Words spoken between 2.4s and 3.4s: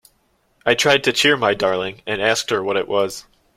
her what it was.